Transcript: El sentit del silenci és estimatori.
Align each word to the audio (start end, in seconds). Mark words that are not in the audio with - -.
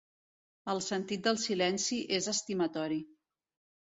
El 0.73 0.81
sentit 0.85 1.27
del 1.29 1.39
silenci 1.43 1.99
és 2.21 2.31
estimatori. 2.33 2.99